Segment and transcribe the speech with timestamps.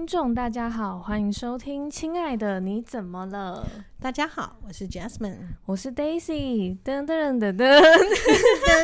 [0.00, 3.62] 听众大家好，欢迎收听《亲爱的你怎么了》。
[4.02, 7.82] 大家好，我是 Jasmine，我是 Daisy，噔噔噔噔噔。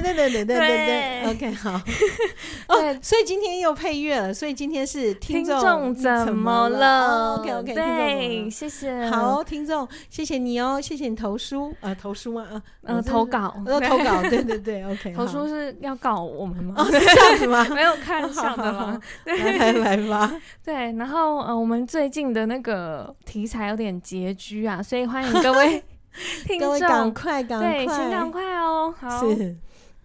[0.03, 1.81] 噔噔噔，OK，好，
[2.69, 12.63] 哦，所以今天又配乐了，所以今天是听众怎么了？OK OK，对，谢谢，好，听众，谢谢你哦，谢谢你投书，呃，投书吗？
[12.83, 16.85] 呃，投稿，要，投稿，对对对，OK，投书是要告我们吗？
[16.93, 17.67] 是这样子吗？
[17.75, 19.01] 没有看上的吗？
[19.25, 20.31] 来来吧，
[20.63, 25.83] 对，然后呃，我们最近的那个题材有点拮据啊，所以欢迎各位
[26.47, 28.95] 听众，赶快赶快，对，请赶快哦。
[28.99, 29.57] 好，是。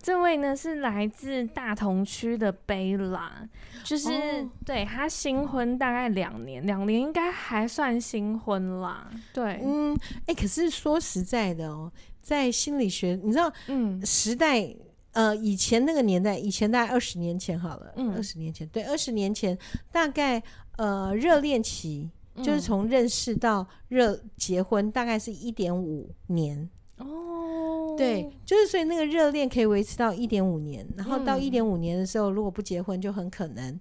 [0.03, 3.47] 这位呢是来自大同区的贝拉，
[3.83, 9.07] 就是、哦、对他新婚大概两年，两年应该还算新婚啦。
[9.31, 14.75] 对，嗯，哎、欸，可是说实在的哦，在心理学，你知道，嗯，时代，
[15.11, 19.55] 呃，以前那个年代，以前大概二十年前好了，嗯，二十年前，对，二十年前
[19.91, 20.41] 大概
[20.77, 22.09] 呃热恋期。
[22.43, 27.95] 就是从认识到热结婚，大概是一点五年哦。
[27.97, 33.79] 对，就是所以那个热恋可以维持到一点五年，然后到一点五年的时候，如果不结婚，就很可能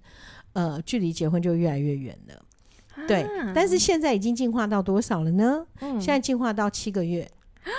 [0.53, 2.45] 呃距离结婚就越来越远了。
[3.07, 5.65] 对，但是现在已经进化到多少了呢？
[5.79, 7.29] 现在进化到七个月。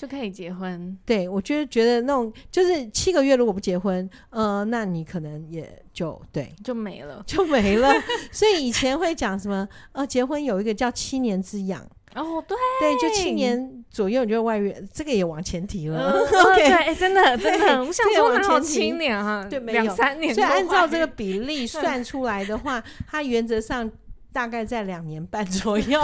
[0.00, 7.92] 就可以结婚，对，我觉得觉得那种就是七个月如果不结婚，呃，那你可能也就对就没了，就没了。
[8.32, 16.12] 所以以前会讲什么呃，结婚有一个叫七年之痒哦，对对，就七年左右你就外遇，这个也往前提了。
[16.12, 20.34] 呃、 OK，对、欸，真的真的，我想说往前七年哈，对， 没有两三年。
[20.34, 23.92] 所以按照这个比例算出来的话，它原则上。
[24.32, 26.00] 大概在两年半左右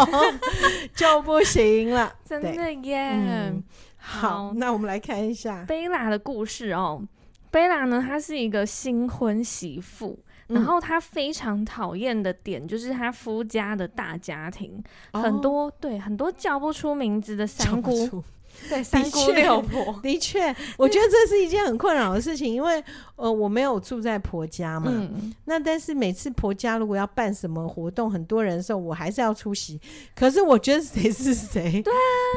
[0.96, 3.62] 就不行了，真的耶、嗯。
[4.08, 7.02] 好，那我们来看一下贝拉的故事哦。
[7.50, 14.80] 贝拉呢，她是一个新婚媳妇，然后她非常讨厌的点就是她夫家的大家庭，
[15.12, 18.22] 哦、很多对很多叫不出名字的三姑。
[18.68, 22.82] 对，三姑六婆，的确，我觉得这是一件很困扰的事情，因为
[23.16, 29.80] 呃，我没有住在婆家嘛，嗯，那但是每次婆家如果要办什么活动，很多人的时候，我还是要出席。
[30.14, 31.92] 可是我觉得谁是谁，对，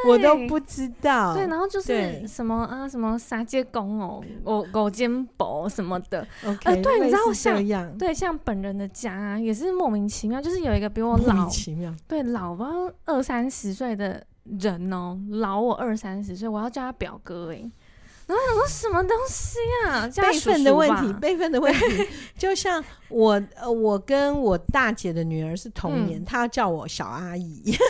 [0.07, 1.33] 我都不知道。
[1.35, 6.25] 对，然后就是什么啊，什么杀街公哦，我狗肩膊什么的。
[6.45, 11.49] OK，呃，对，你知道像对像本人的家啊，也是莫名其妙，就是有一个比我老，
[12.07, 12.67] 对，老吧
[13.05, 14.23] 二三十岁的。
[14.59, 17.71] 人哦，老我二三十岁，我要叫他表哥哎、欸，
[18.27, 20.07] 然后想说什么东西啊？
[20.15, 27.81] 辈分的问题，辈分的问题，就像我呃，我跟我大姐的女儿是同年，她、嗯、要叫我小阿姨， 啊、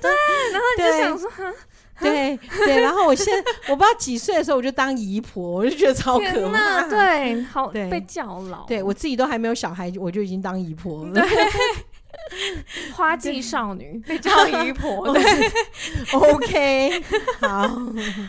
[0.00, 0.10] 对，
[0.52, 1.30] 然后你就想说，
[2.00, 11.12] 对对，然后我现在我不知道几岁的时候，我就当姨婆，我就觉得超可怕，对，好被叫老，对我自己都还没有小孩，我就已经当姨婆了。
[11.12, 11.22] 对
[12.94, 15.22] 花季少女 被叫姨婆，对，
[16.12, 17.02] OK，
[17.40, 17.68] 好，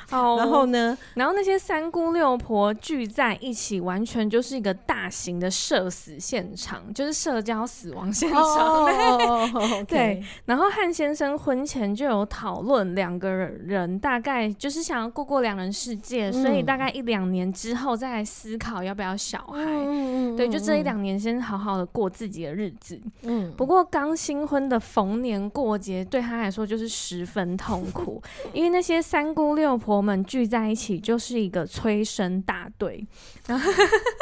[0.09, 0.97] 好，然后呢？
[1.13, 8.41] 然后那些三姑六婆聚在一起，完全就是一个大型的社死现场，就是社交死亡现场。
[8.41, 19.61] Oh, 对，然后汉先生婚前就有讨论，两个人大概就是想要过过两人世界，嗯，所以大概一两年之后再来思考要不要小孩。
[19.61, 22.99] 嗯，对，就这一两年先好好的过自己的日子。
[23.21, 23.74] 嗯，不过。
[23.83, 28.21] 刚新婚的逢年过节对他来说就是十分痛苦，
[28.53, 33.05] 因为那些三姑六婆们聚在一起就是一个催生大队，
[33.47, 33.71] 然后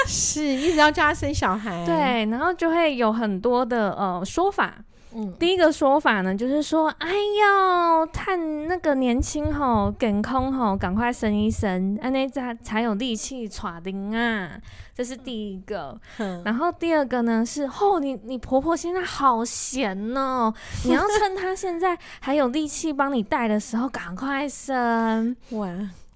[0.07, 4.83] 是一直要叫他生小孩，对，然后就会有很多的呃说法。
[5.15, 14.59] 嗯，第一个说法呢，就是说，哎呦，趁那个年轻吼，健康吼，赶快生一生，安内才才有力气耍丁啊，
[14.95, 15.99] 这是第一个。
[16.17, 20.53] 嗯、然后第二个呢是，吼、哦，你你婆婆现在好闲哦，
[20.85, 25.35] 你要趁她现在还有力气帮你带的时候，赶快生。
[25.51, 25.69] 哇。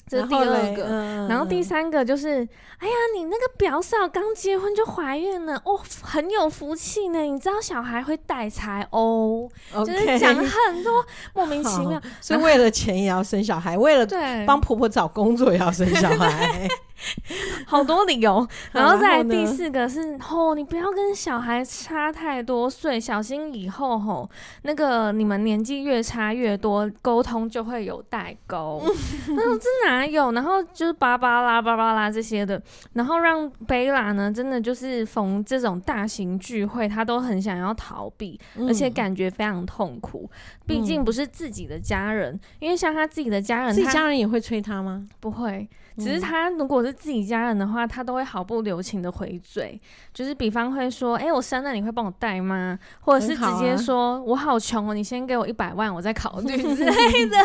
[0.07, 2.48] 这是第二个，然后，嗯、然后第三个就是，
[2.80, 7.19] 哎呀，你那个表嫂刚结婚就怀孕了，哦，很有福气呢。
[7.19, 11.06] 你知道小孩会带财哦，okay, 就是讲很多
[11.36, 14.07] 莫名其妙，所以为了钱也要生小孩，为了
[14.45, 16.68] 帮婆婆找工作也要生小孩。
[17.68, 24.30] 好多理由，然后再来第四个是吼、哦，你不要跟小孩差太多岁，小心以后吼
[24.64, 28.82] 那个你们年纪越差越多，沟通就会有代沟。
[29.28, 30.32] 然后这哪有？
[30.32, 32.62] 然后就是巴巴拉巴巴拉这些的，
[32.94, 40.30] 然后让贝拉呢，真的就是逢这种大型聚会，他都很想要逃避，而且感觉非常痛苦。
[40.66, 45.08] 毕竟不是自己的家人，因为像他自己的家人，自己家人也会催他吗？
[45.20, 45.68] 不会。
[45.98, 49.80] 只是他如果是自己家人的话，他都会毫不留情的回嘴，
[50.14, 52.78] 就是比方会说，哎、欸，我生了你会帮我带吗？
[53.02, 57.38] 或者是直接说，啊、我好穷哦，你先给我一百万，我再考虑之类 的。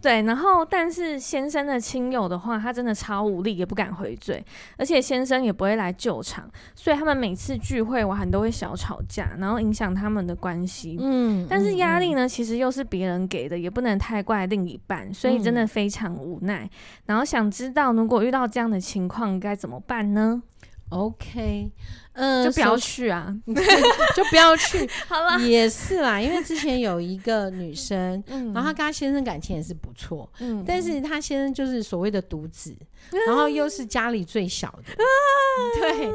[0.00, 4.44] 对，然后但是先生的亲友的话，他真的超无力，也不敢回嘴，
[4.76, 10.96] 而且先生也不会来救场，所以他们每次聚会完都会小吵架，然后影响他们的关系。
[11.00, 16.64] 嗯，但是压力呢，其实又是别人给的，也不能太怪另一半，所以真的非常无奈。
[16.64, 16.70] 嗯、
[17.06, 20.42] 然后想知道，如果遇到这样的情况该怎么办呢
[20.90, 21.72] ？OK，
[22.12, 23.34] 嗯、呃，就不要去啊，
[24.14, 24.88] 就不要去。
[25.08, 32.76] 好了，也是啦，因为之前有一个女生， 嗯，然后她跟她先生感情也是不错，嗯，但是她先生就是所谓的独子，
[33.10, 36.10] 嗯、然后又是家里最小的，嗯、对，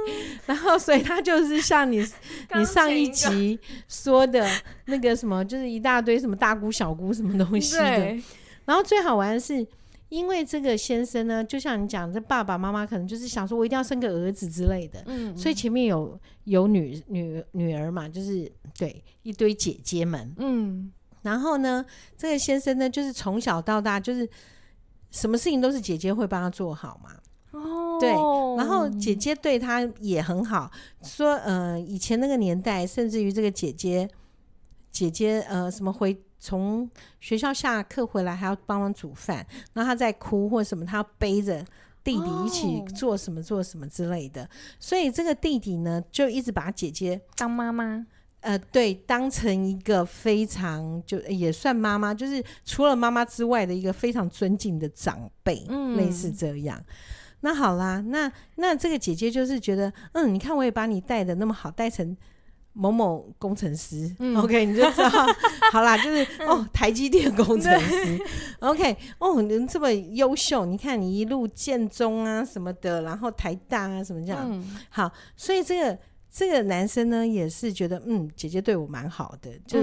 [0.45, 2.05] 然后所以她就是像你
[2.55, 4.47] 你上一集说的
[4.85, 8.15] 那个什么，就是一大堆什么大姑小姑什么东西的，
[8.63, 9.67] 然后最好玩的是。
[10.11, 20.91] 因为这个先生呢，就像你讲，这爸爸妈妈可能就是想说，我一定要生个儿子之类的，嗯，所以前面有有女女女儿嘛，就是对一堆姐姐们，嗯，
[21.21, 21.85] 然后呢，
[22.17, 24.27] 这个先生呢，就是从小到大就是
[25.11, 27.11] 什么事情都是姐姐会帮他做好嘛，
[27.57, 28.09] 哦，对，
[28.57, 30.69] 然后姐姐对他也很好，
[31.01, 34.09] 说呃，以前那个年代，甚至于这个姐姐
[34.91, 36.21] 姐姐呃，什么回。
[36.43, 36.89] 从
[37.19, 41.63] 学校下课回来还要帮忙煮饭，然后他在哭或者什么，他要背着
[42.03, 44.49] 弟弟一起做什么做什么之类的，哦、
[44.79, 48.03] 所以这个弟弟呢就一直把姐姐当妈妈，
[48.39, 56.83] 呃，对，当成一个非常就也算妈妈，就是除了妈妈之外的一个非常尊敬的长辈，嗯，类似这样。
[57.41, 62.17] 那好啦，那那这个姐姐就是觉得，嗯，你看我也把你带的那么好，带成。
[62.73, 65.09] 某某工程师、嗯、，OK，你就知道，
[65.73, 68.19] 好啦，就是哦，台积电工程师
[68.59, 75.99] ，OK，哦，你这么优秀，你看你一路建中啊什么的，然后台大啊什么这样，嗯、好，所以这个
[76.31, 79.79] 这个男生呢也是觉得，嗯，姐姐对我蛮好的，就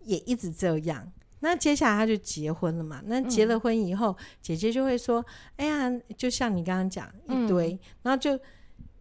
[0.00, 1.00] 也一直这样。
[1.04, 5.24] 嗯、那接下来他就结婚了嘛，那结了婚以后，嗯、姐姐就会说，
[5.56, 8.36] 哎呀，就像你刚刚讲一堆，嗯、然后就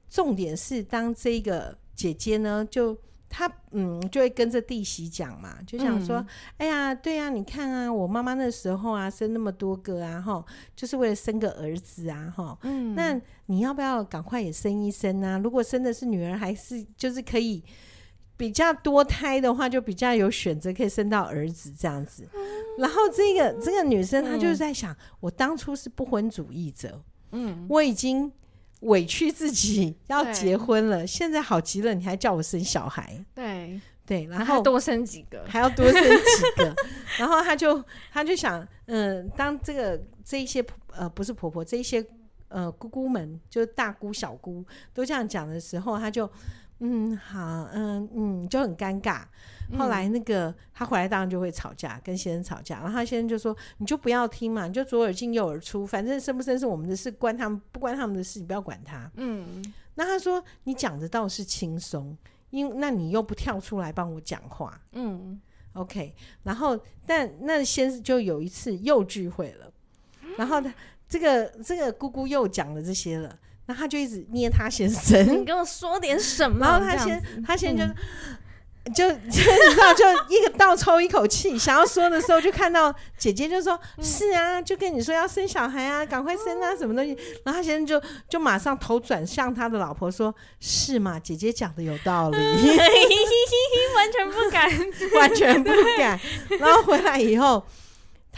[0.08, 2.98] 重点是当这个姐姐呢就。
[3.30, 6.28] 她嗯，就会跟着弟媳讲嘛，就想说，嗯、
[6.60, 10.46] 哎呀，对呀、啊，你看啊，我妈妈那时候啊，生那么多个啊，哈，
[10.78, 15.38] 就是为了生个儿子啊，哈，嗯，那你要不要赶快也生一生啊？
[15.40, 17.62] 如果生的是女儿，还是就是可以
[18.38, 22.26] 比较多胎的话，就比较有选择，可以生到儿子这样子。
[22.34, 22.40] 嗯、
[22.78, 27.04] 然后这个这个女生她就是在想，嗯、我当初是不婚主义者，
[27.34, 28.32] 嗯，我已经。
[28.82, 33.24] 委屈自己 要结婚了，现在好极了，你还叫我生小孩？
[33.34, 36.76] 对对，然后多生几个，还要多生几个，
[37.20, 42.06] 然后他就他就想，嗯、呃，当这个这一些呃不是婆婆，这一些
[42.48, 44.64] 呃姑姑们，就是大姑小姑
[44.94, 46.30] 都这样讲的时候，他就。
[46.80, 49.24] 嗯，好，嗯嗯，就很尴尬。
[49.78, 52.78] 后来那个、嗯、他回来当然就会吵架，跟先生吵架。
[52.78, 59.62] 然后他先生就说：“你就不要听嘛，你就左耳进右耳出，反正生不生是我们的事，关他们不关他们的事，你不要管他。”嗯，
[59.96, 62.16] 那他说：“你讲的倒是轻松，
[62.52, 65.42] 因那你又不跳出来帮我讲话。”嗯
[65.74, 66.16] ，OK。
[66.44, 69.69] 然后但那先生就有一次又聚会了，
[70.38, 70.74] 然后他
[71.10, 73.38] 这个这个姑姑又讲了这些了。
[73.68, 76.66] 那他就一直捏他先生，你跟我说点什么？
[76.66, 77.95] 然后他先，他先就、嗯、
[78.95, 87.12] 就 就你知道，就一个倒抽一口气，想要说的时候，就看到姐姐就说：“嗯、是啊，就跟你说要生小孩啊，赶快生啊，什么东西。”
[87.44, 91.19] 然后他先生就就马上头转向他的老婆说：“是嘛？
[91.19, 92.38] 姐姐讲的有道理。
[93.97, 94.71] ”完全不敢，
[95.19, 96.18] 完全不敢。
[96.57, 97.62] 然后回来以后。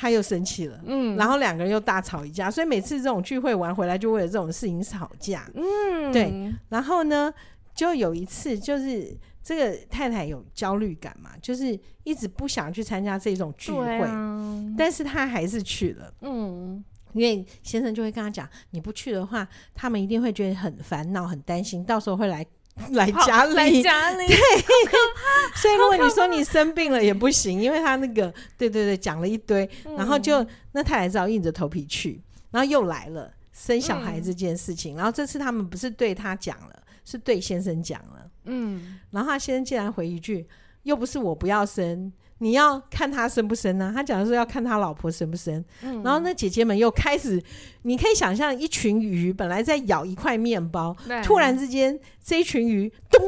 [0.02, 6.50] 他又生气了，嗯，然后两个人又大吵一架，所以每次这种聚会完回来就为了这种事情吵架，嗯，对。
[6.70, 7.34] 然后呢，
[7.76, 9.14] 就有一次，就是
[9.44, 22.46] 这个太太有焦虑感嘛，就是一直不想去参加这种聚会，啊、但是他还是去了，嗯，因为先生就会跟他讲，你不去的话，他们一定会觉得很烦恼、很担心，到时候会来。
[22.92, 24.36] 来家里，来家里，对，
[25.56, 32.22] 所以如果你说你生病了也不行，因为他那个，对对对，讲了一堆，然后就那太太只好硬着头皮去，
[32.52, 40.48] 然后又来了生小孩这件事情，然后这次他们不是对他讲了，是对先生讲了，嗯，然后他先生竟然回一句，
[40.84, 42.12] 又不是我不要生。
[42.40, 43.92] 你要看他生不生呢、啊？
[43.96, 45.64] 他讲的是要看他老婆生不生。
[45.82, 47.42] 嗯、然后那姐姐们又开始，
[47.84, 53.22] 你可以想象一群鱼本来在咬一块面包，突然之间这一群鱼咚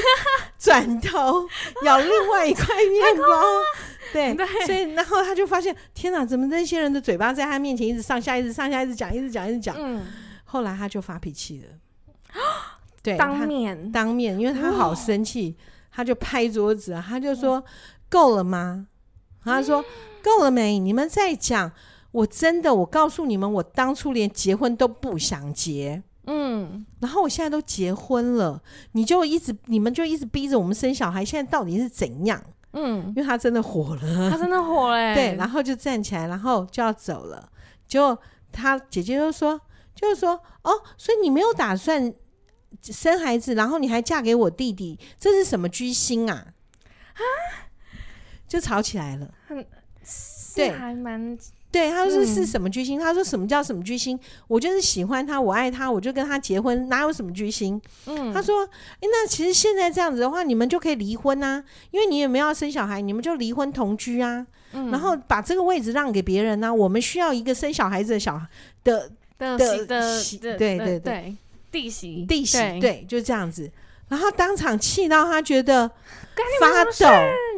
[0.58, 1.46] 转头
[1.84, 3.32] 咬另外一块面包，
[4.12, 4.66] 对，对。
[4.66, 9.76] 所以然后他就发现，天哪，怎么那些人的嘴巴在他面前一直上下，一直上下，一直讲，一直讲，一直讲。
[9.78, 10.04] 嗯。
[10.48, 12.40] 后来他就发脾气了，
[13.02, 13.92] 对，当面。
[13.92, 15.56] 当面，因为他好生气，
[15.92, 17.62] 他就拍桌子啊，他就说
[18.08, 18.88] ：“够了吗？”
[19.44, 19.84] 他说
[20.22, 20.78] ：“够了没？
[20.78, 21.70] 你们再讲，
[22.10, 28.60] 我真的，我告诉你们，我当初连结婚都不想结。”嗯，然后我现在都结婚了，
[28.92, 32.42] 你就一直你们就一直逼着我们生小孩，现在到底是怎样？
[32.72, 37.48] 嗯，因为他真的火了，他真的火了， 对，然后就站起来，然后就要走了。
[37.86, 38.18] 就
[38.50, 39.60] 他姐姐就说，
[39.94, 40.32] 就是说，
[40.62, 42.12] 哦，所以你没有打算
[42.82, 46.48] 生孩子，然后你还嫁给我弟弟，这是什么居心啊？
[47.14, 47.22] 啊，
[48.48, 49.64] 就吵起来了，很
[50.54, 51.36] 对，还蛮。
[51.68, 52.98] 对，他说是什么居心？
[52.98, 54.18] 嗯、他说什么叫什么居心？
[54.48, 57.78] 我就是喜欢他，我爱他，我就跟他结婚，哪有什么居心？
[58.06, 66.72] 嗯，他说，哎，那其实现在这样子的话，你们就可以离婚啊，因为你也没有要生小孩，你们就离婚同居啊，嗯、然后把这个位置让给别人啊。
[66.72, 68.46] 我们需要一个生小孩子的小孩
[68.82, 71.36] 的的的，的对对对，
[71.70, 73.70] 弟媳弟媳，对，就这样子。
[74.08, 75.86] 然后当场气到他觉得
[76.60, 77.06] 发抖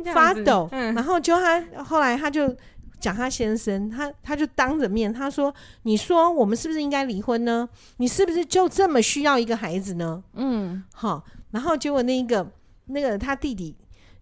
[0.05, 2.55] 发抖，嗯、然后就他后来他就。
[3.01, 5.55] 讲他先生，他他就当着面他说
[5.87, 7.69] ：“你说我们是不是应该离婚呢？
[7.99, 12.45] 你是不是就这么需要一个孩子呢？”嗯，好，然后结果那个
[12.87, 13.73] 那个他弟弟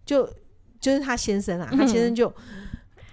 [0.05, 0.29] 就
[0.79, 2.31] 就是他先生啊，他先生就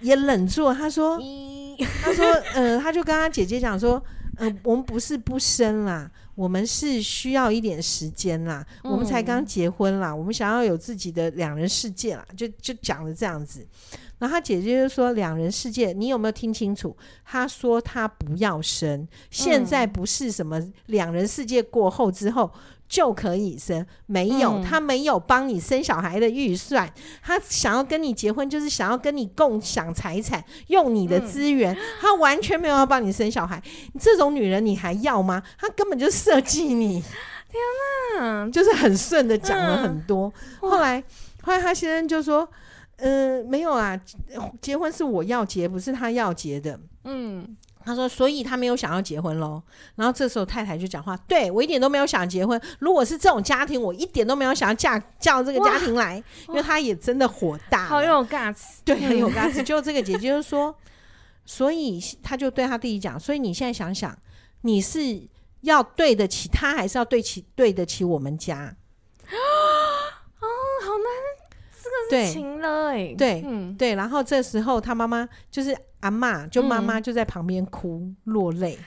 [0.01, 3.99] 也忍住了，他说：“嗯、他说，呃，他就跟他姐姐讲说，
[4.37, 13.65] 呃，我们不是不生啦，我们是需要一点时间啦，嗯、我们才刚结婚啦，我们想要有自己的两人世界啦，就就讲了这样子。”
[14.17, 16.95] 然后他姐姐就说：“两人世界，你有没有听清楚？
[17.25, 22.49] 他说他不要生，现在不是什么两人世界过后之后
[22.95, 26.89] 就可以生，没有，嗯、他没有帮你生小孩的预算。
[27.21, 33.61] 他想要跟你结婚，就是想要跟你共享财产，用你的资源，嗯、他完全没有要帮你生小孩。
[33.99, 35.43] 这种女人你还要吗？
[35.59, 37.03] 他根本就设计你。
[37.51, 40.31] 天哪，就是很顺的讲了很多。
[40.61, 41.03] 嗯、后来，
[41.43, 42.47] 后来他先生就说。”
[42.97, 43.99] 呃，没有啊，
[44.61, 46.79] 结婚是我要结，不是他要结的。
[47.03, 47.45] 嗯，
[47.85, 49.61] 他说，所以他没有想要结婚喽。
[49.95, 52.59] 然后这时候太太就讲话，对，我一点都没有想结婚。
[52.79, 59.63] 如果是这种家庭，我一点都没有想要嫁嫁到这个家庭来，因为他也真的火大，好有 guts，对，很有 guts。
[59.63, 60.75] 就这个姐姐就说，
[61.45, 64.17] 所以他就对他弟弟讲，所以你现在想想，
[64.61, 64.99] 你是
[65.61, 68.75] 要对得起他，还是要对起对得起我们家？
[69.29, 70.47] 哦，
[70.83, 71.45] 好难。
[72.07, 75.75] 对，对，嗯，对，然后这时候他妈妈就是
[76.05, 78.77] 阿妈，就妈妈就在旁边哭、嗯、落泪，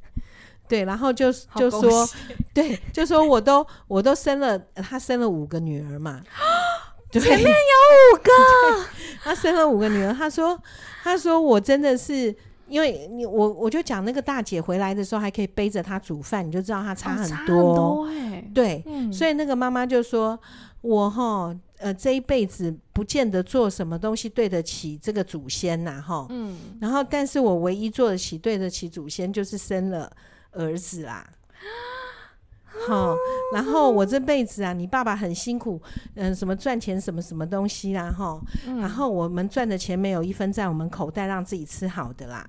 [0.66, 2.08] 对，然后就就说，
[2.54, 6.22] 对，就说我都我都生了，她生了五个女儿嘛，
[7.12, 7.76] 前面有
[8.14, 8.30] 五个，
[9.22, 10.58] 她生了五个女儿，她说
[11.02, 12.34] 她说我真的是
[12.66, 18.06] 因为你我我就讲那个大姐回来的时候还可以背着她煮饭，你就知道她差很多，哦、差很多。
[18.06, 20.40] 欸、对，嗯、所以那个妈妈就说
[20.80, 21.54] 我哈。
[21.84, 26.26] 呃，这一辈子不见得做什么东西对得起这个祖先呐，哈。
[26.30, 26.56] 嗯。
[26.80, 30.10] 然后，但是我唯一做得起、对得起祖先，就是生了
[30.52, 31.28] 儿子啦。
[32.88, 33.18] 好、嗯，
[33.52, 35.78] 然后我这辈子啊，你爸爸很辛苦，
[36.14, 38.40] 嗯、呃，什么赚钱什么什么东西啦，哈。
[38.66, 42.48] 嗯、然后我们赚的钱没有一分在我们口袋，让自己吃好的啦。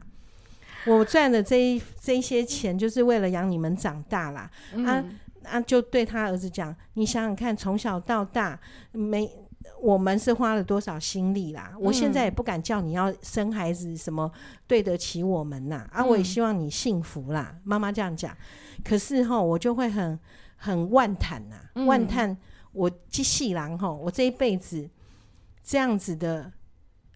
[0.86, 4.50] 我赚的这一这一些钱，就是为了养你们长大啦。
[4.72, 5.04] 嗯、啊。
[5.45, 8.59] 啊，就对他儿子讲，你想想看，从小到大，
[8.91, 9.29] 没
[9.81, 11.71] 我们是花了多少心力啦。
[11.73, 14.31] 嗯、我现在也不敢叫你要生孩子，什么
[14.67, 15.87] 对得起我们呐？
[15.91, 17.55] 啊，我也希望你幸福啦。
[17.63, 18.35] 妈妈、嗯、这样讲，
[18.83, 20.19] 可是哈，我就会很
[20.55, 22.37] 很万叹呐，万叹
[22.71, 24.87] 我机器郎哈，我这一辈子
[25.63, 26.51] 这样子的，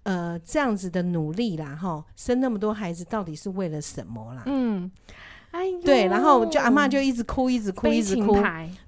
[0.03, 4.43] 呃，这样子的努力啦，哈，生那么多孩子，到底是为了什么啦？
[4.48, 4.91] 嗯。
[5.51, 8.38] 哎，对，然后就阿妈就一直哭，一直哭，一直哭。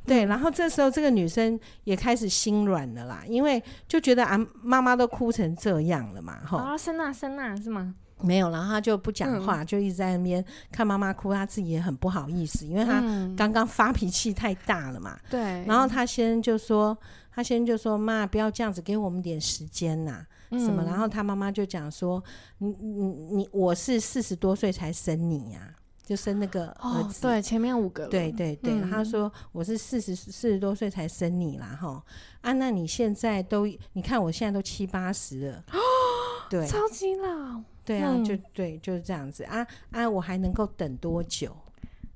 [0.05, 6.57] 对，然后这时候这个女生也开始心软了啦，因为就觉得阿妈妈都哭成这样了嘛，哈。
[6.57, 7.95] 啊，生啊生啊，是吗？
[8.23, 13.01] 没有，然后她就不讲话，就一直在那边看妈妈哭，她自己也很不好意思，因为她
[13.35, 15.17] 刚刚发脾气太大了嘛。
[15.29, 15.39] 对。
[15.65, 16.95] 然后她先就说，
[17.33, 20.83] 她先就说，妈，不要这样子，给我们点时间呐，什么？
[20.83, 22.23] 然后她妈妈就讲说，
[22.59, 23.05] 你你
[23.37, 25.73] 你，我是四十多岁才生你呀。
[26.03, 28.81] 就生那个儿子，对，前面五个，对对对。
[28.89, 32.03] 他说我是四十四十多岁才生你啦，哈。
[32.41, 35.79] 啊，那你现在都，你看我现在都七八十了，哦
[36.49, 39.43] 对，超级老，对啊，就对，就是这样子。
[39.43, 41.55] 啊啊，我还能够等多久？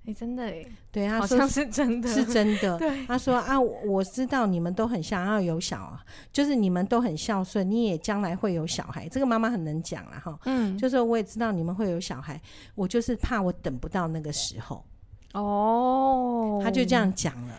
[0.07, 2.77] 哎，真的哎，对，他说好像是真的，是真的。
[2.77, 9.09] 对，他说啊，我知道你们都很想要有小，啊就是你们都很孝顺，你也将来会有小孩。
[9.09, 12.39] 这个妈妈很能讲了哈，嗯，就是我也知道你们会有小孩，
[12.75, 14.85] 我就是怕我等不到那个时候。
[15.33, 17.53] 哦，他就这样讲了。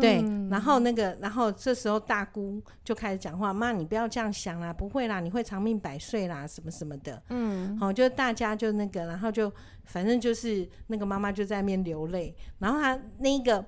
[0.00, 9.50] 对，然后那个，然后这时候大姑就开始讲话：“妈，你不要这样想啦，不会啦，你会长命百岁啦，什么什么的。”嗯，好，就大家就那个，然后就
[9.84, 13.64] 反正就是那个妈妈就在那边流泪，然后她那个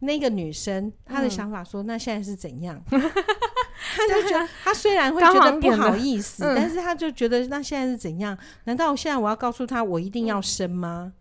[0.00, 8.36] 那个女生她的想法说：“那现在是怎样？” 她就觉得她虽然会觉得不好意思，但是她就觉得那现在是怎样？
[8.64, 11.14] 难道现在我要告诉她我一定要生吗？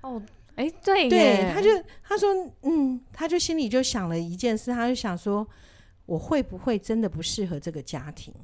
[0.00, 0.20] 哦。
[0.56, 1.68] 哎，对，对，他就
[2.02, 2.28] 他说，
[2.62, 5.46] 嗯，他就心里就想了一件事，他就想说，
[6.04, 8.34] 我会不会真的不适合这个家庭？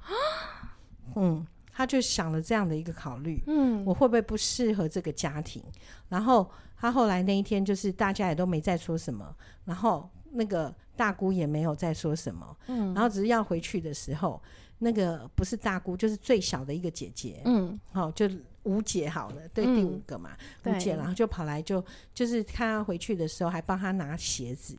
[0.00, 0.08] 啊
[1.16, 5.62] 嗯，他就想了这样的一个考虑，嗯，我会不会不适合这个家庭？
[6.08, 14.42] 然后他后来那一天，就是大家也都没再说什么，然后那个大姑也没有再说什么，嗯，然后只是要回去的时候，
[14.78, 18.26] 那个不是大姑，就是最小的一个姐姐，嗯，好，就。
[18.68, 21.82] 吴姐好了，对，第五个嘛，吴、嗯、姐，然后就跑来就
[22.12, 24.76] 就是看他回去的时候，还帮他拿鞋子，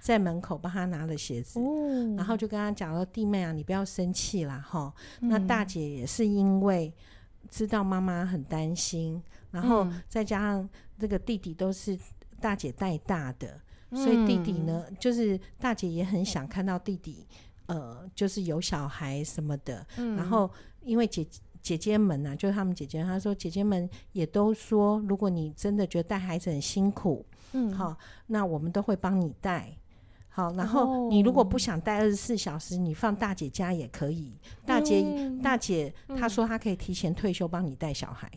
[0.00, 4.92] 在门口帮他拿了鞋子，哦、然后就跟他讲说：“弟妹啊，你不要生气啦，哈。
[5.20, 6.92] 嗯”那大姐也是因为
[7.48, 11.96] 知道妈妈很担心，然后再加上这个弟弟都是
[12.40, 13.60] 大姐带大的，
[13.90, 17.24] 嗯、所以弟弟呢，就是大姐也很想看到弟弟，
[17.66, 19.86] 呃，就是有小孩什么的。
[19.98, 20.50] 嗯、然后
[20.80, 21.24] 因为姐
[21.62, 21.72] 姐。
[21.72, 29.72] 姐姐们呐、啊，就是他们姐姐，她说姐姐们也都说，如果你真的觉得带孩子很辛苦，嗯，好，那我们都会帮你带。
[30.28, 34.32] 好，然后你如果不想带二十四小时，你放大姐家也可以。
[34.66, 38.30] 大姐，嗯、大姐她说她可以提前退休帮你带小孩。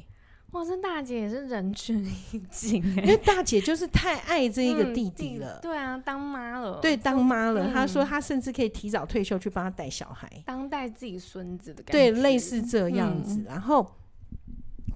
[0.56, 5.60] 哇，这大姐也是仁至义尽，因为大姐就是太爱这一个弟弟了。
[5.60, 7.70] 嗯、对啊，当妈了，对，当妈了。
[7.74, 13.42] 她、嗯、说她甚至可以提早退休去帮他带小孩，当带自己孙子的感觉，对，类似这样子。
[13.42, 13.86] 嗯、然后，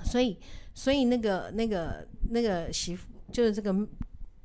[0.06, 0.39] 所以，
[0.74, 3.76] 所以那个那个那个媳妇，就是这个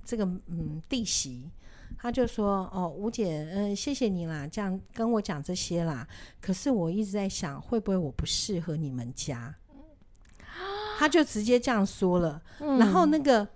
[0.05, 1.48] 这个嗯弟媳，
[1.96, 6.05] 她就说：“哦，吴姐，嗯、呃，谢谢你啦，这样跟我讲这些啦。
[6.40, 9.55] 可是我一直在想，会不会我不适合你们家？”
[10.98, 13.46] 他就直接这样说了，嗯、然后那个、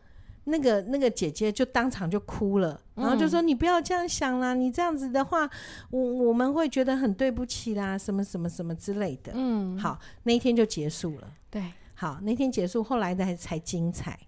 [0.44, 5.48] 那个、那个姐姐就当场就哭了，嗯、然后就说：“你不要这样想啦，你这样子的话，
[5.90, 11.32] 我我们会觉得很对不起啦，什么什么什么之类的。”嗯，好，那一天就结束了。
[11.50, 11.62] 对，
[11.94, 14.18] 好，那天结束，后来的还才精彩。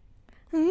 [0.53, 0.69] 嗯，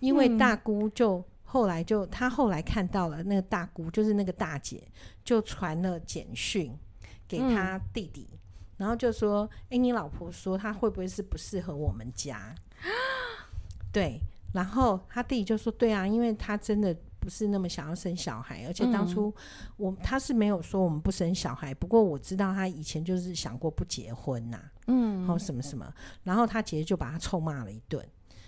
[0.00, 4.82] 因为大姑就后来就她后来看到了那个大姑，就是那个大姐，
[5.24, 6.76] 就传了简讯
[7.26, 8.28] 给她弟弟。
[8.30, 8.38] 嗯
[8.76, 12.54] 然后就说：“哎、欸，你老婆说她会不会是不适合我们家？”
[13.92, 14.18] 对，
[14.52, 19.32] 然后他弟弟就说：“对啊，因为他真的不是那么想要生小孩，而且当初
[19.76, 25.90] 我、嗯、他是没有说我们不生小孩，不过我知道他以前就是想过不结婚呐、啊，嗯，然后什么什么，
[26.24, 28.04] 然后他姐姐就把他臭骂了一顿，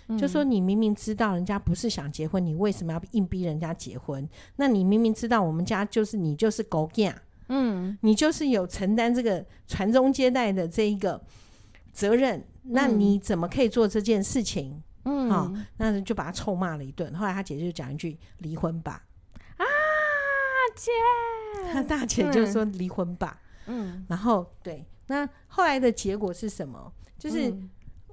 [0.07, 4.27] 嗯、就说你明明知道人家不是想结婚，你为什么要硬逼人家结婚？
[4.57, 7.15] 那你明明知道我们家就是你就是狗囝。”
[7.49, 11.21] 嗯，你就是有承担这个传宗接代的这一个
[11.91, 14.83] 责任，那你怎么可以做这件事情？
[15.05, 17.13] 嗯，好、哦，那就把他臭骂了一顿。
[17.15, 19.05] 后来他姐姐就讲一句：“离婚吧。”
[19.55, 19.65] 啊，
[20.75, 20.91] 姐，
[21.71, 26.91] 他大姐就说：“离婚吧。”嗯，然后对，那后来的结果是什么？
[27.17, 27.53] 就是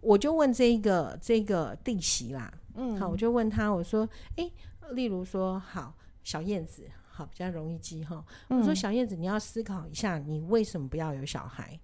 [0.00, 4.48] 我就问这一个这个弟媳啦，嗯，好，我就问他，我说：“哎，
[4.92, 6.84] 例如说，好，小燕子。”
[7.16, 8.24] 好，比较容易记哈。
[8.48, 11.78] 我说小燕子，你要思考一下，你为什么不要有小孩？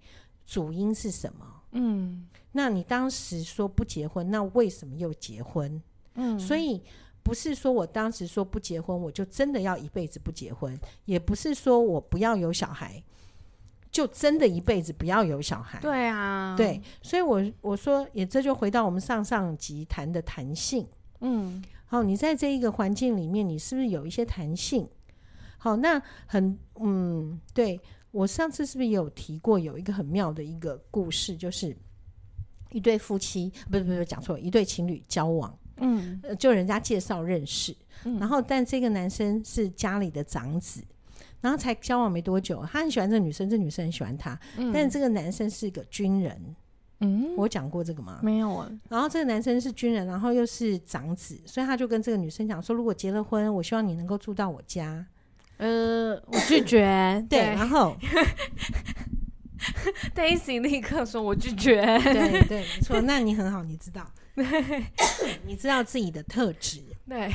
[0.45, 1.45] 主因是什么？
[1.71, 5.81] 嗯，那你当时说不结婚，那为什么又结婚？
[6.15, 6.83] 嗯，所以
[7.23, 13.01] 不是说我当时说不结婚，我就真的要一辈子不结婚，也不是说我不要有小孩，
[13.89, 15.79] 就真的一辈子不要有小孩。
[15.79, 20.85] 对啊，对，所以我我说也这就回到我们上上集谈的弹性。
[21.21, 24.89] 嗯，好，你在这一个环境里面，你是不是有一些弹性？
[25.63, 31.77] 好，那很嗯，对，我上次是不是也有提过，有一个很妙的一个故事，就是
[32.71, 40.83] 一对夫妻，不是不是讲错，一对情侣交往，嗯，就人家介绍认识，嗯，然后但这个男生是家里的长子，
[41.41, 46.55] 然后才交往没多久，他很喜欢这个女生，这女生很喜欢他，嗯，但这个男生是一个军人，
[47.01, 48.19] 嗯，我讲过这个吗？
[48.23, 48.67] 没有啊。
[48.89, 55.05] 然后这个男生是军人，然后又是长子，所以他就跟这个女生讲说，如果结了婚，我希望你能够住到我家。
[55.61, 57.23] 呃，我拒绝。
[57.29, 57.95] 对，然后
[60.15, 62.99] Daisy 立刻说：“我拒绝。”对对，没错。
[63.05, 64.11] 那你很好，你知道，
[65.45, 66.81] 你知道自己的特质。
[67.07, 67.31] 对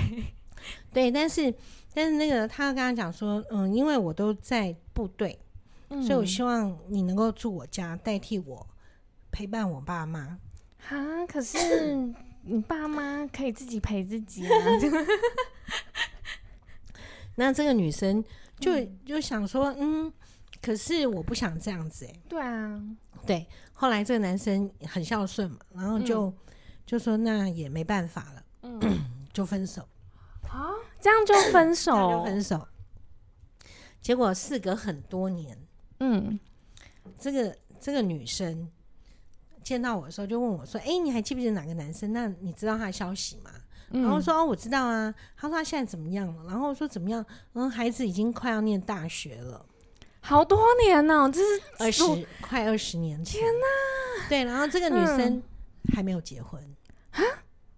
[0.93, 1.55] 对，但是
[1.95, 5.39] 但是那个他刚刚讲说，嗯，因为我都在部队，
[5.91, 8.67] 嗯、所以我希望你能够住我家，代替我
[9.31, 10.37] 陪伴我爸妈。
[10.89, 11.95] 啊，可是
[12.43, 14.51] 你爸妈可以自己陪自己啊。
[17.37, 18.23] 那这个女生
[18.59, 20.13] 就、嗯、就想说，嗯，
[20.61, 22.23] 可是我不想这样子哎、欸。
[22.29, 22.83] 对啊，
[23.27, 23.47] 对。
[23.73, 26.35] 后来这个男生很孝顺嘛，然后就、嗯、
[26.85, 28.81] 就说那也没办法了，嗯，
[29.33, 29.87] 就分手。
[30.49, 30.71] 啊，
[31.01, 31.93] 这样就分手？
[32.11, 32.67] 就分手。
[34.01, 35.59] 结果事隔很多年，
[36.01, 36.39] 嗯，
[37.19, 38.71] 这个这个女生
[39.63, 42.13] 见到我的时候就问我说：“哎、欸，你还记不记得哪个男生？
[42.13, 43.51] 那你知道他的消息吗？”
[43.91, 47.25] 嗯、然后说：“哦，我知道啊。”他说：“他现在怎么样了？”然后我说：“怎么样？
[47.55, 49.65] 嗯，孩子已经快要念大学了。”
[50.21, 52.03] 好多年呢、喔，这是二十
[52.41, 53.41] 快二十年前。
[53.41, 54.29] 天哪！
[54.29, 55.41] 对，然后这个女生
[55.95, 56.61] 还没有结婚
[57.13, 57.25] 啊、嗯？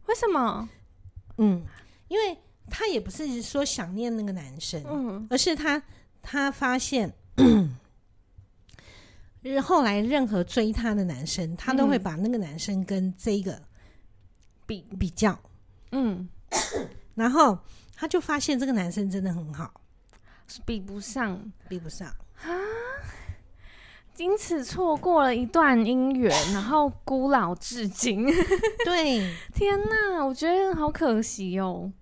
[0.06, 0.66] 为什么？
[1.36, 1.62] 嗯，
[2.08, 2.38] 因为
[2.70, 5.82] 她也不是说想念那个男生，嗯，而是她
[6.22, 7.12] 她发现，
[9.42, 13.62] 日 后来任何追她的男生，她都会把那个男生跟这个
[14.66, 15.38] 比比较，
[15.92, 16.28] 嗯，
[17.14, 17.58] 然后
[17.94, 19.80] 他就发现这个男生真的很好，
[20.46, 22.08] 是比不上，比不上。
[22.08, 22.48] 啊！
[24.16, 28.26] 因此错过了一段姻缘， 然后孤老至今。
[28.84, 31.92] 对， 天哪，我觉得好可惜哦。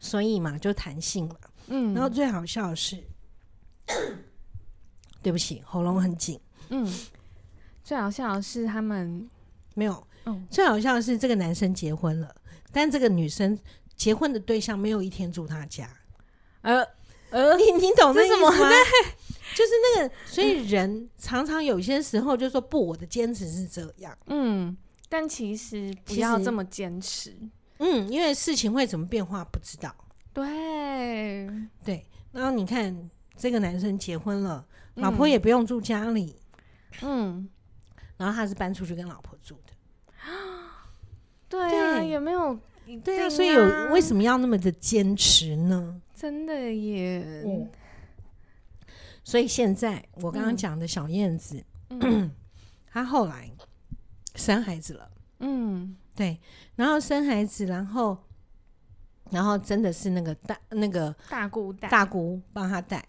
[0.00, 1.36] 所以嘛，就弹性嘛。
[1.68, 3.00] 嗯，然后最好笑的是，
[5.22, 6.40] 对不起，喉咙很紧。
[6.70, 6.92] 嗯，
[7.84, 9.30] 最好笑的是他们
[9.74, 10.04] 没有。
[10.24, 12.34] 嗯，最好笑的是这个男生结婚了，
[12.72, 13.58] 但这个女生
[13.96, 15.88] 结婚的对象没有一天住他家。
[16.62, 16.84] 呃
[17.30, 18.70] 呃，你你懂那什么吗？
[19.54, 24.16] 就是那个，所以人常常有些时候就说不，我的坚持是这样。
[24.26, 24.76] 嗯，
[25.08, 27.34] 但其实不要这么坚持。
[27.78, 29.94] 嗯，因为事情会怎么变化不知道。
[30.32, 31.48] 对
[31.84, 36.36] 对，然后你看这个男生结婚了，老婆也不用住家里。
[37.02, 37.48] 嗯，
[38.16, 39.61] 然后他是搬出去跟老婆住的。
[41.58, 42.58] 对啊，有没有？
[43.04, 43.62] 对啊，所以有
[43.92, 46.00] 为什么要那么的坚持呢？
[46.14, 47.42] 真的耶。
[47.46, 47.70] 嗯
[49.24, 52.28] 所以现在我刚刚讲的小燕子，嗯，
[52.90, 53.48] 她后来
[54.34, 56.40] 生孩子了，嗯，对，
[56.74, 58.18] 然后生孩子，然后，
[59.30, 63.06] 然后真的是那个大那个大姑带大姑帮她带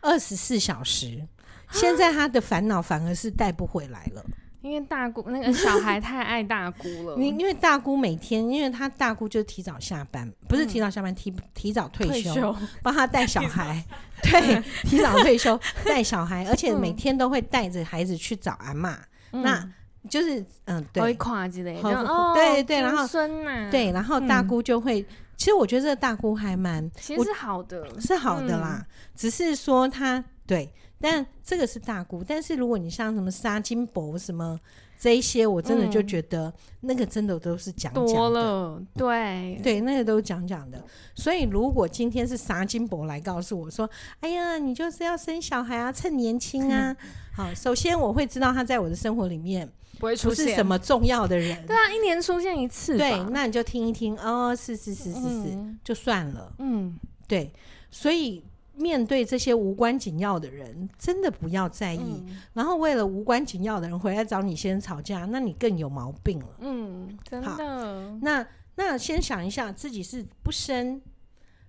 [0.00, 1.26] 二十四小时，
[1.72, 4.24] 现在她的烦恼反而是带不回来了。
[4.62, 13.84] 因为大姑那个小孩太爱大姑了， 你因为大姑每天，因为他大姑就提早下班，不是提早下班，提 提早退休，帮他带小孩，
[14.22, 18.96] 对，提早退休带小孩，而且每天都会带着孩子去找阿嬷，
[19.32, 19.68] 那
[20.08, 25.04] 就是嗯，对，跨之类的，对对，然后孙呐，对，然后大姑就会，
[25.36, 28.84] 其实我觉得这个大姑还蛮，其实是好的，是好的啦，
[29.16, 30.72] 只是说她对。
[31.02, 34.58] 但这个是大姑，但是如果你像什么沙金箔什么
[34.96, 36.50] 这一些，我真的就觉得
[36.82, 40.80] 那个真的都是讲讲的，多了，对对，那个都是讲讲的。
[41.16, 46.96] 所以如果今天是沙金箔来告诉我说：“哎呀，你就是要生小孩啊，趁年轻啊。
[47.34, 51.66] ”好，首先我会知道他在我的生活里面不会出现什么重要的人。
[51.66, 56.54] 对啊，一年出现一次，对，那你就听一听哦，是是是是是，嗯、就算了。
[56.60, 57.52] 嗯，对，
[57.90, 58.44] 所以。
[58.82, 62.24] 面对这些无关紧要的人，真的不要在意。
[62.26, 66.56] 嗯、然后为了无关紧要的人回来找你先吵架，那你更有毛病了。
[66.58, 68.18] 嗯，真的。
[68.20, 71.00] 那那先想一下，自己是不生，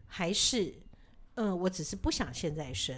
[0.08, 0.73] 还是
[1.36, 2.95] 嗯、呃，我只是不想现在生。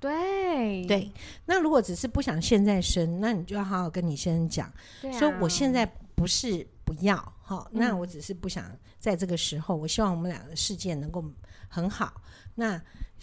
[0.00, 1.12] 对对。
[1.46, 9.78] 那如果只是不想现在生，那你就要好好跟你先生讲，啊、说我现在不是不要哈，那我只是不想在这个时候。
[9.78, 11.24] 嗯、我希望我们俩的世界能够
[11.68, 12.22] 很好。
[12.56, 12.80] 那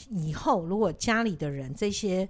[0.10, 2.28] 以后如果家里的人这些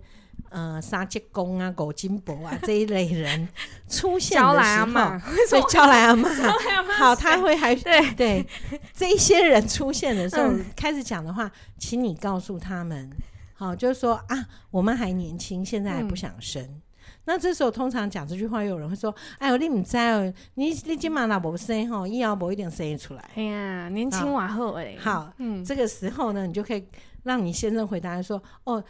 [0.49, 3.47] 呃杀鸡公啊、狗金伯啊这一类人
[3.87, 6.29] 出现的时候，所以叫来阿妈，
[6.99, 8.13] 好， 他会还对。
[8.13, 8.47] 对
[8.93, 13.09] 这一些人出现的时候、嗯、开始讲的话，请你告诉他们，
[13.53, 16.61] 好，就是说啊，我们还年轻，现在还不想生。
[16.63, 16.81] 嗯、
[17.25, 26.83] 那这时候通常讲这句话，又有人会说：“哎呦，你唔知哦，你你今嘛那不生吼，以后不一定生得出来。”哎呀，年轻娃好哎，好，嗯，这个时候呢，你就可以。
[27.23, 28.83] 让你先生回答说：“哦，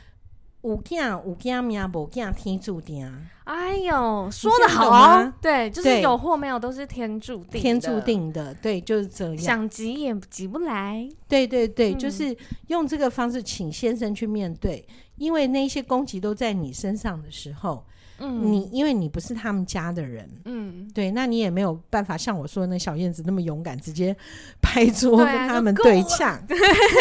[0.63, 3.07] 有囝有囝命，无囝天注定。”
[3.45, 5.31] 哎呦，说得好啊！
[5.39, 8.51] 对，就是有或没有都是天注定，天注定的。
[8.55, 9.37] 对，就是这样。
[9.37, 11.07] 想急也急不来。
[11.27, 12.35] 对对对，嗯、就是
[12.69, 14.83] 用这个方式，请先生去面对，
[15.23, 17.85] 因为那些攻击都在你身上的时候。
[18.19, 24.15] 嗯，你因为你不是他们家的人，嗯，对，那你也没有办法像我说的那小燕子那么勇敢，直接
[24.61, 26.39] 拍桌跟他们对呛。
[26.47, 26.55] 对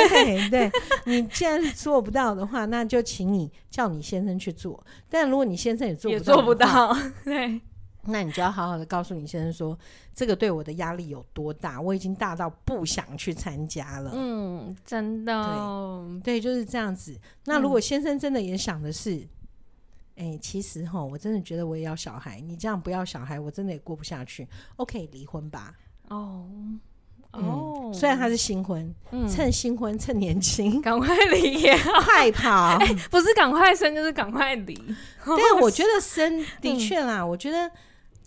[0.09, 0.71] 对，对，
[1.05, 4.83] 你既然做不到的话，那就请你叫你先生去做。
[5.11, 7.61] 但如果你先生也做也做不到， 对，
[8.05, 9.79] 那你就要好好的告诉你先生说，
[10.15, 14.11] 这个对我的压力有多大，我已经大到不想去参加了。
[14.15, 17.17] 嗯，真的，对，对，就是这样子。
[17.45, 19.17] 那如果先生真的也想的是，
[20.17, 24.49] 哎、嗯欸，其实哈，我真的觉得我也要小孩，你这样不要小孩，我真的也过不下去。
[24.77, 25.75] OK，离婚吧。
[26.09, 26.47] 哦。
[27.35, 31.63] 哦、嗯，虽然他是新婚，嗯、趁新婚趁年轻，赶快离，
[32.05, 32.77] 快跑！
[32.77, 34.75] 欸、不是赶快生，就是赶快离。
[35.25, 37.71] 对，我觉得生的确啦、嗯，我觉得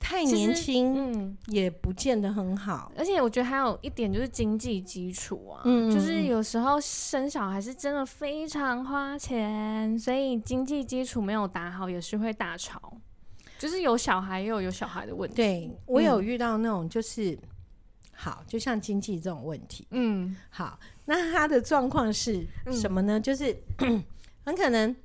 [0.05, 2.91] 太年轻，嗯，也不见得很好。
[2.95, 12.95] 而且我觉得还有一点就是经济基础啊，嗯，就是有时候生小孩是真的非常花钱，所以经济基础没有打好也是会大吵。
[13.57, 15.35] 就是有小孩又有，有小孩的问题。
[15.35, 17.37] 对，我有遇到那种就是。
[18.17, 23.19] 好，就像经济这种问题，嗯，好，那他的状况是什么呢？
[23.19, 23.53] 嗯、就是
[24.45, 24.95] 很可能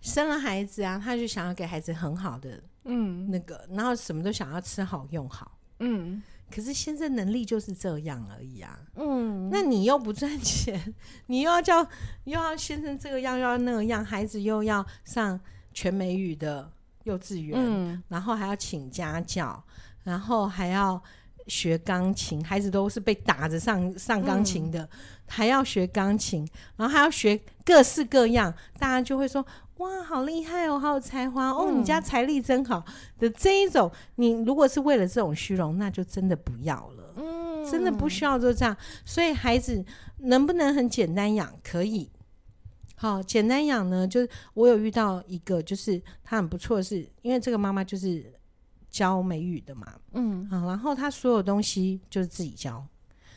[0.00, 10.94] 生了孩子啊，他就想要给孩子很好的，嗯，那个，然后什么都想要吃好用好，嗯，可是现在能力就是这样而已啊，嗯，那你又不赚钱，
[11.26, 11.80] 你又要叫
[12.24, 15.38] 又要先生这个样又要那个样，孩子又要上
[15.72, 16.70] 全美语的
[17.04, 19.62] 幼稚园，嗯，然后还要请家教，
[20.04, 21.02] 然后还要。
[21.48, 24.88] 学钢琴，孩子都是被打着上上钢琴的，嗯，
[25.26, 29.44] 还要学钢琴，然后还要学各式各样，大家就会说：
[29.82, 32.84] 哇，好厉害哦，好有才华哦，嗯，你家财力真好
[33.18, 33.90] 的这一种。
[34.16, 38.76] 你如果是为了这种虚荣，那就真的不要了，嗯，真的不需要就这样。
[39.04, 39.84] 所以孩子
[40.18, 41.52] 能不能很简单养？
[41.62, 42.10] 可以，
[42.96, 44.06] 好简单养呢？
[44.06, 48.32] 就是我有遇到一个，就是他很不错的是，因为这个妈妈就是。
[48.92, 52.86] 教美语的嘛，嗯，啊，然后他所有东西就是自己教，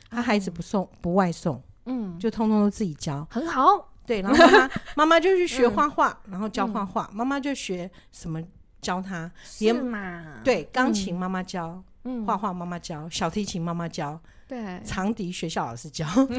[0.10, 8.41] 他孩子不送不外送，嗯，就通通都自己教，很好，对，然后妈妈 妈妈就去学画画，嗯，然后教画画，妈妈就学什么
[8.81, 10.41] 教他，是嘛？
[10.43, 14.19] 对，钢琴妈妈教，嗯，画画妈妈教，小提琴妈妈教。
[14.47, 16.37] 对，长笛学校老师教， 对，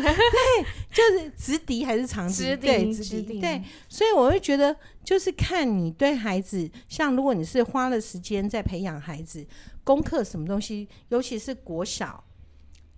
[0.92, 2.34] 就是直笛还是长笛？
[2.34, 3.60] 直笛，对，直笛，对。
[3.88, 9.44] 所以我会觉得，就是看你对孩子，像如果你是花了时间在培养孩子，
[9.82, 12.22] 功课什么东西，尤其是国小，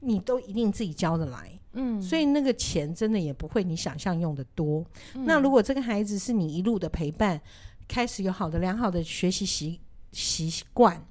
[0.01, 2.01] 你都一定自己交得来，嗯。
[2.01, 4.85] 所以那个钱真的也不会你想象用的多。
[5.15, 5.25] 嗯。
[5.25, 7.41] 那如果这个孩子是你一路的陪伴，
[7.87, 9.81] 开始有好的良好的学习习
[10.13, 11.03] 习惯，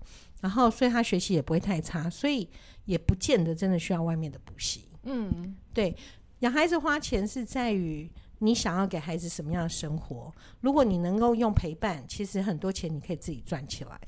[0.41, 2.47] 然后所以他学习也不会太差，所以。
[2.87, 4.85] 也不见得真的需要外面的补习。
[5.03, 5.93] 嗯，对，
[6.39, 10.33] 养孩子花钱是在于你想要给孩子什么样的生活。
[10.61, 13.99] 如果你能够用陪伴，其实很多钱你可以自己赚起来。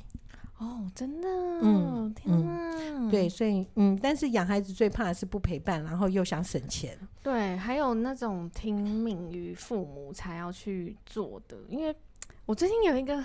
[0.60, 1.28] 哦，真的，
[1.62, 6.98] 嗯，天哪，嗯，对，所以，嗯，但是养孩子最怕的是不陪伴，然后又想省钱。
[7.24, 11.58] 对，还有那种听命于父母才要去做的。
[11.68, 11.96] 因为
[12.46, 13.24] 我最近有一个。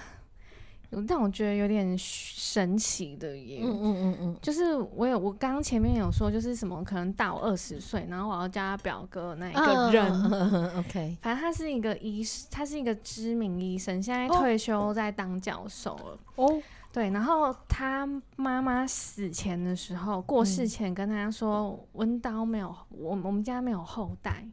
[1.09, 16.19] 让我觉得有点神奇的耶，嗯嗯嗯嗯，就是我有我刚刚前面有说，就是什么可能大我二十岁，然后我要叫他表哥那一个人，，OK， 反正他是一个医生，他是一个知名医生，现在退休在当教授了。
[16.37, 16.63] 哦，
[16.95, 24.47] 对，然后他妈妈死前的时候，过世前跟他说，温刀没有，我我们家没有后代。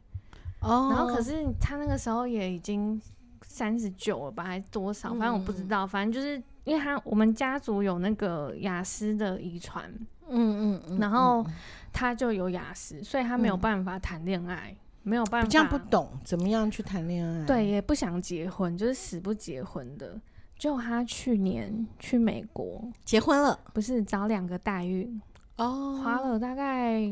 [0.60, 3.00] 哦，然后可是他那个时候也已经。
[3.44, 5.10] 三十九了吧，还是多少？
[5.10, 5.84] 反正我不知道。
[5.84, 9.92] 嗯、反正就是因为他我们家族有那个雅思的遗传，
[10.30, 11.44] 嗯嗯，然后
[11.92, 15.48] 他就有雅思，所以他没有办法谈恋爱、嗯，没有办法。
[15.48, 20.18] 这样不懂怎么样去谈恋爱，对，也不想结婚，就是死不结婚的。
[20.62, 22.88] 就他去年去美国。
[23.04, 25.20] 结婚了，不是找两个代孕
[25.56, 27.02] 哦，花了大概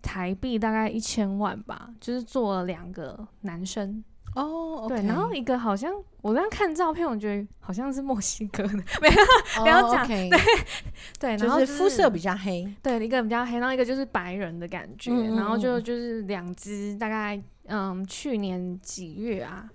[0.00, 4.04] 台币大概一千万吧，就是做了两个男生。
[4.36, 5.92] 哦、oh, okay.，对，然后一个好像
[6.22, 10.30] 我刚刚看照片，我觉得好像是墨西哥的， 没有，不要讲，对
[11.18, 19.68] 对，然后就是肤色比较黑，对，一个比较黑，然后一个就是白人的感觉，嗯、然后就就是两只，大概嗯，去年几月啊，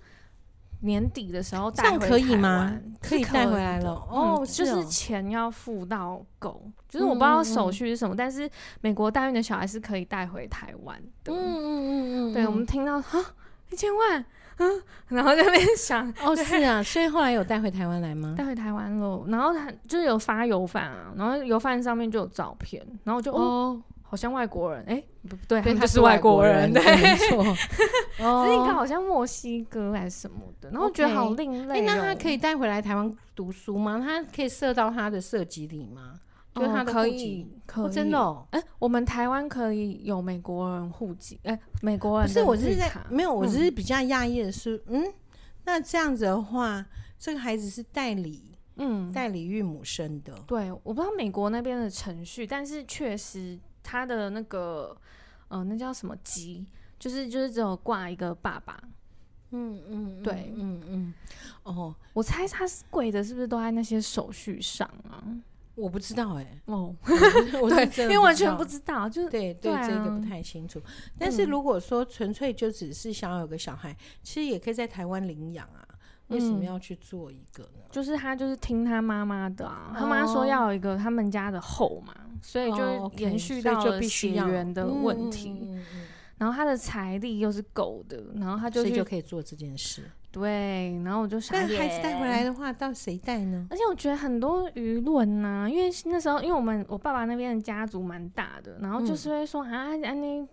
[0.86, 2.78] 年底的时候带回台湾，可以吗？
[3.02, 8.48] 可以带回来了，哦、嗯，就是钱要付到够，就是我不知道手续是什么，嗯、但是
[8.80, 13.22] 美国代孕的小孩是可以带回台湾的，嗯嗯嗯嗯，对，我们听到哈
[13.70, 14.24] 一千万。
[14.58, 18.34] 嗯，然后在那边想，哦， 是啊，所以后来有带回台湾来吗？
[18.38, 23.82] 带回台湾了，然后他就是有发邮饭啊，然后邮饭上面就有照片，然后我就哦，哦，
[24.16, 27.44] 好像外国人，哎，不对，对，他是外国人，对，没错，
[28.24, 31.84] 哦，应该好像墨西哥还是什么的，然后觉得好另类，哦。
[31.86, 34.00] 那他可以带回来台湾读书吗？
[34.02, 36.14] 他可以设到他的设计里吗？
[36.54, 38.46] 就他的可以，可以、哦、真的、哦。
[38.52, 45.12] 哎、欸，我们台湾可以有美国人户籍，哎、欸，美国人不是，我是在没有，我只是比较讶异的是，嗯，嗯，
[45.66, 46.86] 那这样子的话，
[47.18, 50.32] 这个孩子是代理嗯，代理孕母生的。
[50.46, 54.96] 对，我不知道美国那边的程序，但是确实他的那个，
[55.48, 56.66] 呃，那叫什么鸡，
[56.98, 58.76] 就是就是只有挂一个爸爸。
[59.50, 61.14] 嗯嗯，对，嗯嗯，
[61.62, 65.22] 哦，我猜他是贵的，是不是都在那些手续上啊？
[65.76, 66.94] 我不知道哎、欸，哦，
[67.62, 70.82] 我对，因为完全不知道，就是对对，这个不太清楚。
[71.18, 75.86] 但是如果说纯粹就只是想要有个小孩，嗯、其实也可以在台湾领养啊。
[76.28, 77.84] 为什么要去做一个呢？
[77.84, 82.12] 嗯、就是他就是听他妈妈的啊，他妈说要有一个他们家的后嘛，
[82.46, 85.50] 所以就延续到了血缘的问题。
[85.50, 86.00] 嗯嗯嗯
[86.38, 90.02] 然后他的财力又是够的，然后他就所以就可以做这件事。
[90.30, 93.66] 对，然后我就想，但孩子带回来的话，到谁带呢？
[93.70, 100.46] 而且我觉得很多舆论呐，因为那时候，因为我们我爸爸那边的家族蛮大的，然后就是会说、嗯、啊，安妮。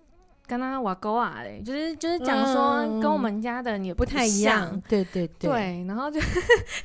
[0.46, 6.20] 跟他瓦沟啊嘞，就是就是讲说跟我们家的也不太一样，对对对，对，然后就，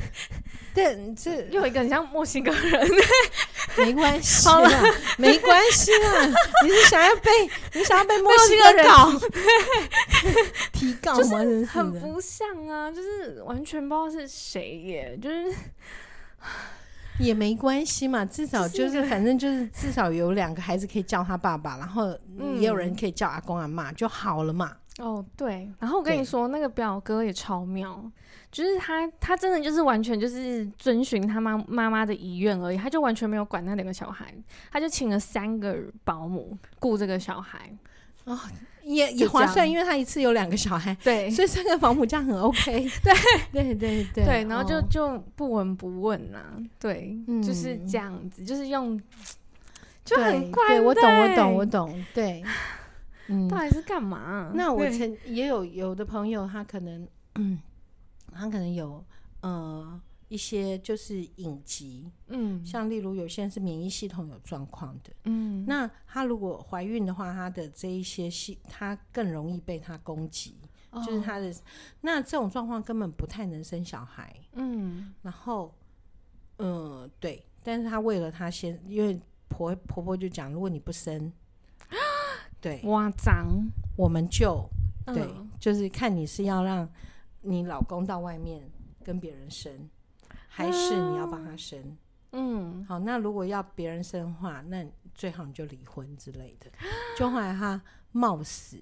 [0.74, 2.88] 对，这又一个很像墨西哥人，
[3.76, 4.70] 没关系啦，
[5.18, 6.26] 没关系啦，
[6.64, 7.30] 你是想要被
[7.74, 9.12] 你想要被墨西哥人搞，
[10.72, 11.18] 提告吗？
[11.18, 15.52] 就是很不像啊，就是完全不知道是谁耶，就是。
[17.18, 22.16] 也没关系嘛，至少就是反正就是至少有两个孩子可以叫他爸爸，然后
[22.58, 24.76] 也有人可以叫阿公阿妈就好了嘛。
[24.98, 25.70] 哦，对。
[25.78, 28.02] 然后我跟你说，那个表哥也超妙，
[28.50, 34.34] 就是他他真的就是完全就是遵循他妈妈妈的遗愿而已，他就完全没有管那两个小孩，
[34.72, 37.70] 他就请了三个保姆顾这个小孩。
[38.28, 38.38] 哦。
[38.84, 43.12] 也也划算，因为他一次有两个小孩，对，所以三个保姆这样很 OK，对。
[43.52, 44.24] 对对对。
[44.24, 48.98] 对，然后就就不闻不问呐、啊，对、嗯，就是这样子，就是用
[50.06, 52.42] 就很怪，对，我懂我懂我懂，对，
[53.28, 54.52] 嗯，到底是干嘛？
[54.54, 57.60] 那我曾也有有的朋友，他可能，嗯，
[58.32, 59.04] 他可能有
[59.42, 60.00] 呃。
[60.28, 70.56] 一些就是隐疾，嗯，像例如有些人是免疫系统有状况的，嗯，那她如果怀孕的话，她的这一些系，她更容易被她攻击，
[70.90, 71.54] 哦，就是她的
[72.02, 75.74] 那这种状况根本不太能生小孩，嗯，然后，
[76.58, 81.32] 嗯，对，但是她为了她先，因为婆婆婆就讲，如果你不生，
[81.88, 81.96] 啊
[82.60, 83.46] 对，哇脏，
[83.96, 84.68] 我们就
[85.06, 86.86] 对，嗯，就是看你是要让
[87.40, 88.62] 你老公到外面
[89.02, 89.88] 跟别人生。
[90.58, 91.96] 还是你要帮他生，
[92.32, 96.68] 嗯，好，那如果要别人生的话，那最好你就离婚之类的。
[97.16, 98.76] 就后来他冒死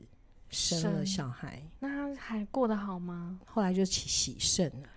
[0.48, 3.38] 生了小孩，那他还过得好吗？
[3.44, 4.88] 后来就起喜肾了，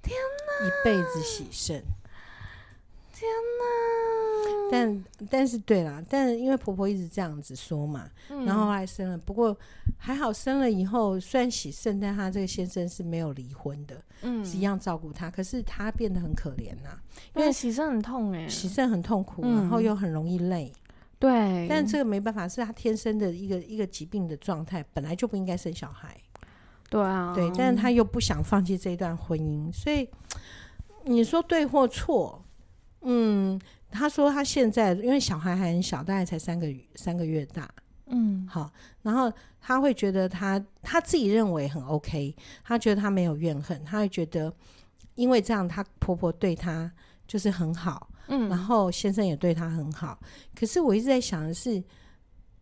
[0.00, 0.16] 天
[0.60, 1.82] 哪，一辈子喜肾，
[3.12, 4.70] 天哪！
[4.70, 9.56] 但但是对啦，但因为婆婆一直这样子说嘛，嗯、然后后来生了，不过
[9.98, 17.02] 还好生了以后虽然洗肾，但他这个先生是没有离婚的，嗯，是一样照顾他，可是他变得很可怜呐、啊，
[17.36, 20.72] 因为洗肾很痛哎、欸，洗肾很痛苦，然后又很容易累，
[21.18, 26.16] 对，但这个没办法，是他天生的一个一个疾病的状态，本来就不应该生小孩，
[26.88, 30.08] 对啊，对，但是他又不想放弃这一段婚姻，所以
[31.04, 32.42] 你说对或错，
[33.02, 33.60] 嗯。
[33.94, 37.68] 他说他现在因为小孩还很小，大概才三个三个月大，
[38.06, 42.34] 嗯，好，然后他会觉得他他自己认为很 OK，
[42.64, 44.50] 他觉得他没有怨恨，他会觉得
[45.14, 46.90] 因为这样，他婆婆对他
[47.28, 50.18] 就是很好，嗯，然后先生也对他很好。
[50.54, 51.84] 可是我一直在想的是，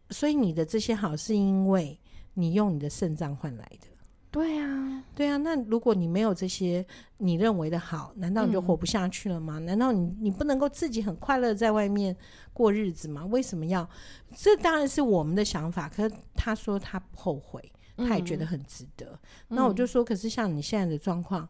[0.08, 1.96] 所以你的这些好是因为
[2.34, 3.86] 你用你的肾脏换来的。
[4.32, 6.86] 对啊，对啊，那如果你没有这些
[7.18, 9.58] 你认为的好，难道你就活不下去了吗？
[9.58, 12.16] 嗯、难道你你不能够自己很快乐在外面
[12.52, 13.26] 过日子吗？
[13.26, 13.90] 为什么要？
[14.36, 15.88] 这当然是我们的想法。
[15.88, 19.18] 可是他说他不后悔，他也觉得很值得。
[19.48, 21.48] 嗯、那我就说，可是像你现在的状况，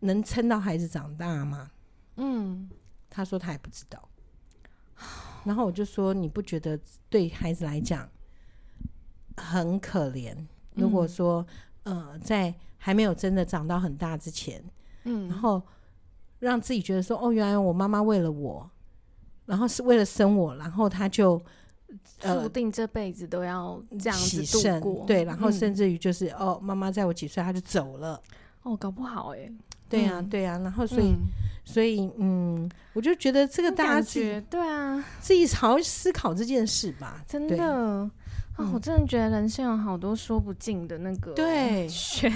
[0.00, 1.72] 能撑到孩子长大吗？
[2.16, 2.70] 嗯，
[3.10, 4.08] 他说他也不知道。
[5.44, 8.08] 然后我就说，你不觉得对孩子来讲
[9.36, 10.34] 很可怜？
[10.74, 11.46] 如果说。
[11.84, 14.62] 呃，在还没有真的长到很大之前，
[15.04, 15.62] 嗯，然后
[16.38, 18.68] 让自己觉得说，哦，原来我妈妈为了我，
[19.46, 21.40] 然后是为了生我，然后她就
[22.18, 28.20] 注定这辈子都要这样子度过，对，然后甚至于就是，嗯、哦，妈妈在我几岁她就走了，
[28.62, 29.52] 哦，搞不好哎、欸，
[29.88, 31.26] 对呀、啊，对呀、啊，然后所以，嗯、
[31.64, 38.10] 所以，嗯，我就觉得这个大家自己对啊，自己好好思考这件事吧，真的。
[38.58, 42.30] 哦，我真的觉得人生有好多说不尽的那个对 玄，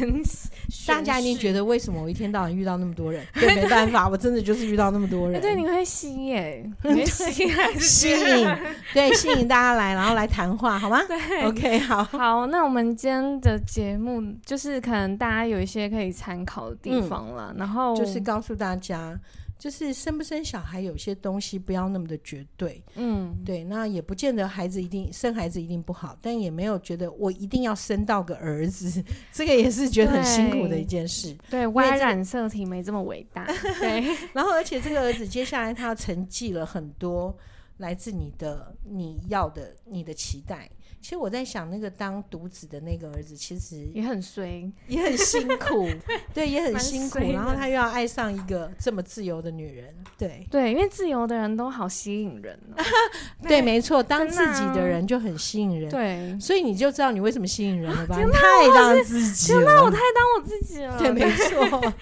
[0.86, 3.22] 大家一定觉得为什么我一天到晚遇到那么多人？
[3.34, 5.40] 对，没办法，我真的就是遇到那么多人。
[5.42, 8.48] 对，你会吸耶，你会吸还是 吸引？
[8.94, 11.02] 对，吸引大家来，然后来谈话，好吗？
[11.06, 19.18] 对，OK，好，好，那我们今天的节目就是可能大家有一些可以参考的地方了，嗯，然后就是告诉大家。
[19.58, 22.82] 就是生不生小孩，有些东西不要那么的绝对。
[22.94, 29.02] 嗯，对，那也不见得孩子一定生孩子一定不好，但也没有觉得我一定要生到个儿子，
[29.32, 31.36] 这个也是觉得很辛苦的一件事。
[31.48, 33.46] 对，Y 染色体没这么伟大。
[33.80, 37.36] 对，然后而且这个儿子接下来他要承继了很多
[37.78, 40.70] 来自你的你要的你的期待。
[41.06, 45.88] 其实我在想，那个当独子的那个儿子，其实也很衰，也很辛苦，
[46.34, 47.20] 对，也很辛苦。
[47.32, 52.82] 然后他又要爱上一个这么自由的女人，对对，因为自由的人都好吸引人哦。
[53.46, 55.88] 对，没错，当自己的人就很吸引人。
[55.88, 58.16] 对，所以你就知道你为什么吸引人了吧？
[58.18, 58.40] 你太
[58.74, 60.98] 当自己了，那我太当我自己了。
[60.98, 61.94] 对，没错。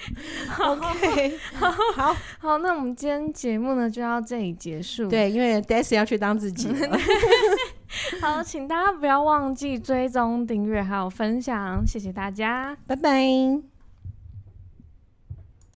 [0.65, 5.11] OK，好好好，那我们今天节目呢就到这里结束。
[5.11, 6.99] 对，因为 Daisy 要去当自己了。
[8.21, 13.74] 好，请大家不要忘记追踪、订阅还有分享，谢谢大家，拜拜。